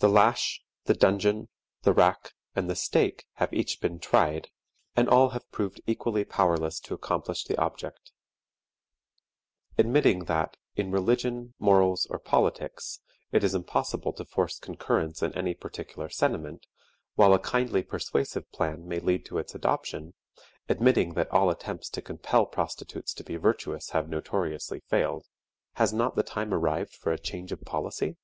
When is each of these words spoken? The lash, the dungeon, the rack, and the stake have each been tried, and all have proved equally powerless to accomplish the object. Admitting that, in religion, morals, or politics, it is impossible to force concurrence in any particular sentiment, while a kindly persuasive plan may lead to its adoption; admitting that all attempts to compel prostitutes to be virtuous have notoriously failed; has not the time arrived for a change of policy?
The 0.00 0.08
lash, 0.08 0.60
the 0.86 0.94
dungeon, 0.94 1.48
the 1.82 1.92
rack, 1.92 2.34
and 2.56 2.68
the 2.68 2.74
stake 2.74 3.24
have 3.34 3.52
each 3.52 3.80
been 3.80 4.00
tried, 4.00 4.50
and 4.96 5.08
all 5.08 5.28
have 5.28 5.48
proved 5.52 5.80
equally 5.86 6.24
powerless 6.24 6.80
to 6.80 6.94
accomplish 6.94 7.44
the 7.44 7.56
object. 7.56 8.10
Admitting 9.78 10.24
that, 10.24 10.56
in 10.74 10.90
religion, 10.90 11.54
morals, 11.60 12.04
or 12.10 12.18
politics, 12.18 12.98
it 13.30 13.44
is 13.44 13.54
impossible 13.54 14.12
to 14.14 14.24
force 14.24 14.58
concurrence 14.58 15.22
in 15.22 15.32
any 15.34 15.54
particular 15.54 16.08
sentiment, 16.08 16.66
while 17.14 17.32
a 17.32 17.38
kindly 17.38 17.84
persuasive 17.84 18.50
plan 18.50 18.88
may 18.88 18.98
lead 18.98 19.24
to 19.26 19.38
its 19.38 19.54
adoption; 19.54 20.14
admitting 20.68 21.14
that 21.14 21.30
all 21.30 21.48
attempts 21.48 21.88
to 21.90 22.02
compel 22.02 22.44
prostitutes 22.44 23.14
to 23.14 23.22
be 23.22 23.36
virtuous 23.36 23.90
have 23.90 24.08
notoriously 24.08 24.80
failed; 24.80 25.28
has 25.74 25.92
not 25.92 26.16
the 26.16 26.24
time 26.24 26.52
arrived 26.52 26.96
for 26.96 27.12
a 27.12 27.18
change 27.20 27.52
of 27.52 27.62
policy? 27.62 28.16